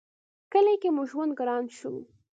[0.51, 1.93] کلي کې مو ژوند گران شو